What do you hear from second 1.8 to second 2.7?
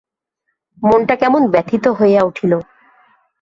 হইয়া উঠিল।